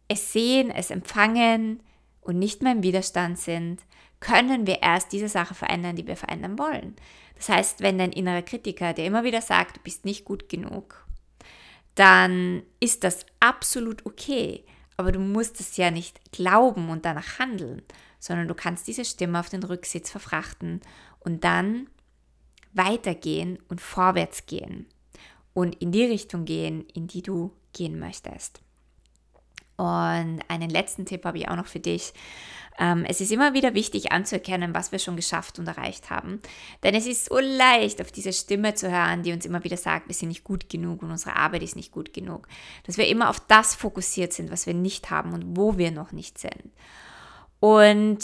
es 0.08 0.34
sehen, 0.34 0.72
es 0.72 0.92
empfangen 0.92 1.82
und 2.22 2.40
nicht 2.40 2.62
mehr 2.62 2.74
im 2.74 2.84
Widerstand 2.84 3.40
sind, 3.40 3.82
können 4.20 4.66
wir 4.66 4.82
erst 4.82 5.12
diese 5.12 5.30
Sache 5.30 5.54
verändern, 5.54 5.96
die 5.96 6.08
wir 6.08 6.16
verändern 6.16 6.58
wollen. 6.58 6.96
Das 7.36 7.50
heißt, 7.50 7.82
wenn 7.82 7.98
dein 7.98 8.12
innerer 8.12 8.42
Kritiker 8.42 8.94
dir 8.94 9.06
immer 9.06 9.24
wieder 9.24 9.42
sagt, 9.42 9.78
du 9.78 9.82
bist 9.82 10.06
nicht 10.06 10.26
gut 10.26 10.50
genug, 10.50 11.06
dann 11.96 12.64
ist 12.80 13.04
das 13.04 13.26
absolut 13.40 14.06
okay. 14.06 14.66
Aber 14.98 15.12
du 15.12 15.20
musst 15.20 15.60
es 15.60 15.78
ja 15.78 15.92
nicht 15.92 16.32
glauben 16.32 16.90
und 16.90 17.06
danach 17.06 17.40
handeln, 17.40 17.82
sondern 18.20 18.48
du 18.48 18.54
kannst 18.54 18.88
diese 18.88 19.06
Stimme 19.06 19.40
auf 19.40 19.50
den 19.50 19.64
Rücksitz 19.64 20.10
verfrachten 20.10 20.82
und 21.20 21.44
dann 21.44 21.90
weitergehen 22.74 23.60
und 23.68 23.82
vorwärts 23.82 24.46
gehen 24.46 24.88
und 25.54 25.76
in 25.82 25.92
die 25.92 26.06
Richtung 26.06 26.46
gehen, 26.46 26.86
in 26.94 27.08
die 27.08 27.22
du 27.22 27.52
gehen 27.74 28.00
möchtest. 28.00 28.65
Und 29.78 30.40
einen 30.48 30.70
letzten 30.70 31.06
Tipp 31.06 31.26
habe 31.26 31.38
ich 31.38 31.50
auch 31.50 31.56
noch 31.56 31.68
für 31.68 31.80
dich. 31.80 32.14
Ähm, 32.78 33.06
es 33.08 33.22
ist 33.22 33.32
immer 33.32 33.54
wieder 33.54 33.74
wichtig 33.74 34.12
anzuerkennen, 34.12 34.74
was 34.74 34.92
wir 34.92 35.00
schon 35.00 35.16
geschafft 35.16 35.60
und 35.60 35.68
erreicht 35.68 36.10
haben. 36.10 36.42
Denn 36.84 36.94
es 36.94 37.08
ist 37.08 37.26
so 37.26 37.40
leicht, 37.40 38.02
auf 38.02 38.12
diese 38.12 38.34
Stimme 38.34 38.74
zu 38.74 38.92
hören, 38.92 39.24
die 39.24 39.32
uns 39.32 39.46
immer 39.46 39.64
wieder 39.64 39.78
sagt, 39.78 40.08
wir 40.08 40.16
sind 40.16 40.30
nicht 40.30 40.44
gut 40.44 40.70
genug 40.70 41.02
und 41.02 41.12
unsere 41.12 41.36
Arbeit 41.36 41.64
ist 41.64 41.76
nicht 41.76 41.92
gut 41.92 42.14
genug. 42.14 42.48
Dass 42.84 42.98
wir 42.98 43.08
immer 43.08 43.30
auf 43.30 43.40
das 43.40 43.76
fokussiert 43.76 44.34
sind, 44.34 44.52
was 44.52 44.68
wir 44.68 44.74
nicht 44.74 45.10
haben 45.10 45.34
und 45.34 45.58
wo 45.58 45.78
wir 45.78 45.92
noch 45.92 46.12
nicht 46.12 46.38
sind. 46.38 46.72
Und 47.62 48.20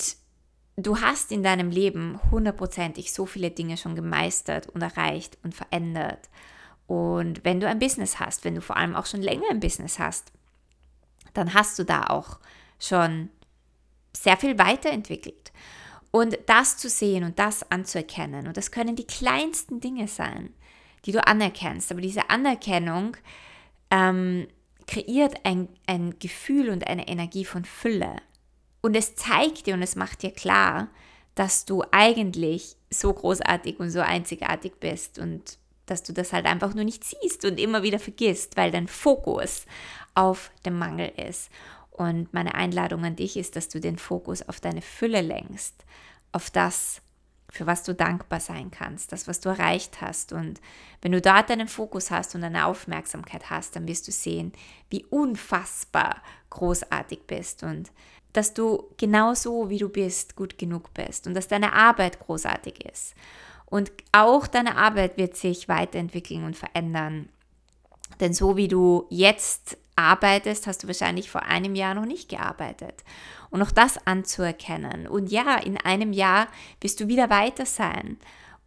du 0.75 0.99
hast 0.99 1.31
in 1.31 1.43
deinem 1.43 1.69
Leben 1.69 2.19
hundertprozentig 2.29 3.13
so 3.13 3.25
viele 3.25 3.51
Dinge 3.51 3.77
schon 3.77 3.95
gemeistert 3.95 4.67
und 4.67 4.81
erreicht 4.81 5.37
und 5.43 5.55
verändert. 5.55 6.29
Und 6.87 7.45
wenn 7.45 7.61
du 7.61 7.67
ein 7.69 7.79
Business 7.79 8.19
hast, 8.19 8.43
wenn 8.43 8.55
du 8.55 8.61
vor 8.61 8.75
allem 8.75 8.95
auch 8.95 9.05
schon 9.05 9.21
länger 9.21 9.45
ein 9.49 9.61
Business 9.61 9.97
hast, 9.97 10.33
dann 11.33 11.53
hast 11.53 11.79
du 11.79 11.83
da 11.83 12.07
auch 12.07 12.39
schon 12.79 13.29
sehr 14.15 14.37
viel 14.37 14.57
weiterentwickelt. 14.57 15.51
Und 16.11 16.37
das 16.45 16.77
zu 16.77 16.89
sehen 16.89 17.23
und 17.23 17.39
das 17.39 17.71
anzuerkennen, 17.71 18.47
und 18.47 18.57
das 18.57 18.71
können 18.71 18.95
die 18.95 19.07
kleinsten 19.07 19.79
Dinge 19.79 20.07
sein, 20.07 20.53
die 21.05 21.13
du 21.13 21.25
anerkennst, 21.25 21.91
aber 21.91 22.01
diese 22.01 22.29
Anerkennung 22.29 23.15
ähm, 23.89 24.47
kreiert 24.87 25.45
ein, 25.45 25.69
ein 25.87 26.19
Gefühl 26.19 26.69
und 26.69 26.85
eine 26.87 27.07
Energie 27.07 27.45
von 27.45 27.63
Fülle. 27.63 28.17
Und 28.81 28.95
es 28.95 29.15
zeigt 29.15 29.67
dir 29.67 29.75
und 29.75 29.81
es 29.81 29.95
macht 29.95 30.21
dir 30.21 30.31
klar, 30.31 30.89
dass 31.35 31.65
du 31.65 31.83
eigentlich 31.91 32.75
so 32.89 33.13
großartig 33.13 33.79
und 33.79 33.89
so 33.89 34.01
einzigartig 34.01 34.73
bist 34.79 35.17
und 35.17 35.57
dass 35.85 36.03
du 36.03 36.13
das 36.13 36.33
halt 36.33 36.45
einfach 36.45 36.73
nur 36.73 36.83
nicht 36.83 37.03
siehst 37.03 37.45
und 37.45 37.59
immer 37.59 37.83
wieder 37.83 37.99
vergisst, 37.99 38.57
weil 38.57 38.71
dein 38.71 38.87
Fokus 38.87 39.65
auf 40.15 40.51
dem 40.65 40.77
Mangel 40.77 41.11
ist. 41.17 41.49
Und 41.91 42.33
meine 42.33 42.55
Einladung 42.55 43.05
an 43.05 43.15
dich 43.15 43.37
ist, 43.37 43.55
dass 43.55 43.69
du 43.69 43.79
den 43.79 43.97
Fokus 43.97 44.47
auf 44.47 44.59
deine 44.59 44.81
Fülle 44.81 45.21
lenkst, 45.21 45.85
auf 46.31 46.49
das, 46.49 47.01
für 47.49 47.67
was 47.67 47.83
du 47.83 47.93
dankbar 47.93 48.39
sein 48.39 48.71
kannst, 48.71 49.11
das, 49.11 49.27
was 49.27 49.41
du 49.41 49.49
erreicht 49.49 50.01
hast. 50.01 50.31
Und 50.31 50.61
wenn 51.01 51.11
du 51.11 51.21
dort 51.21 51.49
deinen 51.49 51.67
Fokus 51.67 52.09
hast 52.09 52.33
und 52.33 52.41
deine 52.41 52.65
Aufmerksamkeit 52.65 53.49
hast, 53.49 53.75
dann 53.75 53.87
wirst 53.87 54.07
du 54.07 54.11
sehen, 54.11 54.53
wie 54.89 55.05
unfassbar 55.05 56.21
großartig 56.49 57.27
bist 57.27 57.63
und 57.63 57.91
dass 58.33 58.53
du 58.53 58.89
genauso 58.97 59.69
wie 59.69 59.77
du 59.77 59.89
bist 59.89 60.35
gut 60.35 60.57
genug 60.57 60.93
bist 60.93 61.27
und 61.27 61.33
dass 61.33 61.49
deine 61.49 61.73
Arbeit 61.73 62.19
großartig 62.19 62.85
ist. 62.85 63.13
Und 63.65 63.91
auch 64.11 64.47
deine 64.47 64.75
Arbeit 64.75 65.17
wird 65.17 65.35
sich 65.35 65.67
weiterentwickeln 65.69 66.43
und 66.43 66.57
verändern. 66.57 67.29
Denn 68.19 68.33
so 68.33 68.57
wie 68.57 68.67
du 68.67 69.05
jetzt 69.09 69.77
arbeitest, 70.09 70.67
hast 70.67 70.83
du 70.83 70.87
wahrscheinlich 70.87 71.29
vor 71.29 71.43
einem 71.43 71.75
Jahr 71.75 71.93
noch 71.93 72.05
nicht 72.05 72.29
gearbeitet. 72.29 73.03
Und 73.49 73.61
auch 73.61 73.71
das 73.71 74.05
anzuerkennen. 74.07 75.07
Und 75.07 75.31
ja, 75.31 75.57
in 75.57 75.77
einem 75.77 76.13
Jahr 76.13 76.47
wirst 76.79 76.99
du 76.99 77.07
wieder 77.07 77.29
weiter 77.29 77.65
sein 77.65 78.17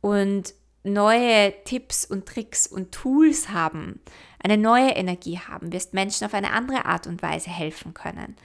und 0.00 0.55
neue 0.85 1.55
Tipps 1.64 2.05
und 2.05 2.26
Tricks 2.26 2.67
und 2.67 2.93
Tools 2.93 3.49
haben, 3.49 4.00
eine 4.38 4.59
neue 4.59 4.91
Energie 4.91 5.38
haben, 5.38 5.73
wirst 5.73 5.95
Menschen 5.95 6.26
auf 6.26 6.35
eine 6.35 6.53
andere 6.53 6.85
Art 6.85 7.07
und 7.07 7.23
Weise 7.23 7.50
helfen 7.50 7.95
können. 7.95 8.37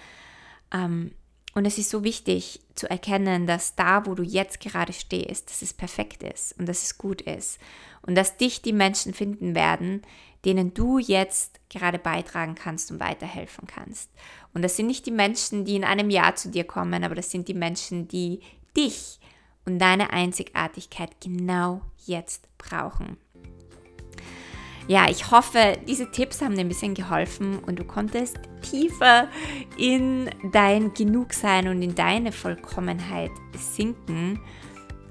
Ähm, 0.72 1.12
und 1.56 1.66
es 1.66 1.78
ist 1.78 1.90
so 1.90 2.04
wichtig 2.04 2.62
zu 2.76 2.90
erkennen, 2.90 3.46
dass 3.48 3.76
da, 3.76 4.06
wo 4.06 4.16
du 4.16 4.24
jetzt 4.24 4.62
gerade 4.62 4.94
stehst, 4.94 5.50
dass 5.50 5.62
es 5.62 5.74
perfekt 5.74 6.24
ist 6.24 6.58
und 6.58 6.68
dass 6.70 6.84
es 6.84 6.98
gut 6.98 7.22
ist. 7.22 7.60
Und 8.02 8.16
dass 8.16 8.38
dich 8.38 8.62
die 8.62 8.72
Menschen 8.72 9.14
finden 9.14 9.56
werden, 9.56 10.04
denen 10.46 10.74
du 10.74 11.00
jetzt 11.00 11.60
gerade 11.70 12.00
beitragen 12.00 12.56
kannst 12.56 12.92
und 12.92 13.00
weiterhelfen 13.00 13.68
kannst. 13.68 14.10
Und 14.54 14.62
das 14.62 14.76
sind 14.76 14.88
nicht 14.88 15.06
die 15.06 15.12
Menschen, 15.12 15.66
die 15.66 15.76
in 15.76 15.84
einem 15.84 16.10
Jahr 16.10 16.36
zu 16.36 16.50
dir 16.50 16.64
kommen, 16.64 17.04
aber 17.04 17.16
das 17.16 17.32
sind 17.32 17.48
die 17.48 17.54
Menschen, 17.54 18.08
die 18.08 18.42
dich 18.76 19.20
und 19.66 19.80
deine 19.80 20.12
Einzigartigkeit 20.12 21.12
genau 21.22 21.82
jetzt 22.06 22.48
brauchen. 22.58 23.18
Ja, 24.88 25.08
ich 25.08 25.30
hoffe, 25.30 25.78
diese 25.88 26.10
Tipps 26.10 26.42
haben 26.42 26.56
dir 26.56 26.62
ein 26.62 26.68
bisschen 26.68 26.96
geholfen 26.96 27.60
und 27.60 27.78
du 27.78 27.84
konntest 27.84 28.40
tiefer 28.64 29.28
in 29.78 30.32
dein 30.52 30.96
Genugsein 30.96 31.68
und 31.68 31.84
in 31.84 31.94
deine 31.94 32.32
Vollkommenheit 32.32 33.30
sinken. 33.56 34.42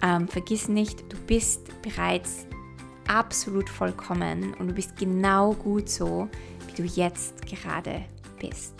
Ähm, 0.02 0.26
vergiss 0.26 0.66
nicht, 0.66 1.12
du 1.12 1.16
bist 1.26 1.80
bereits 1.82 2.48
absolut 3.08 3.68
vollkommen 3.68 4.54
und 4.54 4.68
du 4.68 4.74
bist 4.74 4.96
genau 4.96 5.52
gut 5.54 5.88
so, 5.88 6.28
wie 6.66 6.82
du 6.82 6.84
jetzt 6.84 7.44
gerade 7.46 8.04
bist. 8.38 8.74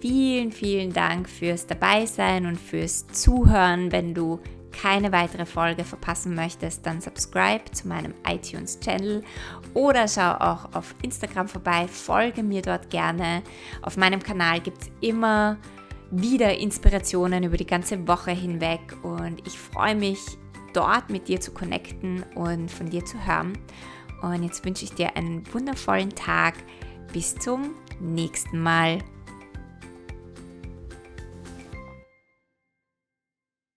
Vielen, 0.00 0.50
vielen 0.50 0.92
Dank 0.92 1.28
fürs 1.28 1.66
Dabeisein 1.66 2.46
und 2.46 2.58
fürs 2.58 3.06
Zuhören. 3.08 3.92
Wenn 3.92 4.14
du 4.14 4.40
keine 4.72 5.12
weitere 5.12 5.46
Folge 5.46 5.84
verpassen 5.84 6.34
möchtest, 6.34 6.84
dann 6.86 7.00
subscribe 7.00 7.70
zu 7.70 7.86
meinem 7.86 8.14
iTunes-Channel 8.26 9.22
oder 9.74 10.08
schau 10.08 10.32
auch 10.32 10.74
auf 10.74 10.94
Instagram 11.02 11.46
vorbei, 11.46 11.86
folge 11.86 12.42
mir 12.42 12.62
dort 12.62 12.90
gerne. 12.90 13.42
Auf 13.82 13.96
meinem 13.96 14.20
Kanal 14.20 14.60
gibt 14.60 14.82
es 14.82 14.90
immer 15.00 15.58
wieder 16.10 16.58
Inspirationen 16.58 17.44
über 17.44 17.56
die 17.56 17.66
ganze 17.66 18.06
Woche 18.08 18.32
hinweg 18.32 18.80
und 19.02 19.46
ich 19.46 19.58
freue 19.58 19.94
mich 19.94 20.18
dort 20.72 21.10
mit 21.10 21.28
dir 21.28 21.40
zu 21.40 21.52
connecten 21.52 22.24
und 22.34 22.70
von 22.70 22.90
dir 22.90 23.04
zu 23.04 23.24
hören. 23.26 23.58
Und 24.22 24.42
jetzt 24.42 24.64
wünsche 24.64 24.84
ich 24.84 24.92
dir 24.92 25.16
einen 25.16 25.42
wundervollen 25.52 26.10
Tag. 26.10 26.54
Bis 27.12 27.34
zum 27.34 27.74
nächsten 28.00 28.60
Mal. 28.60 28.98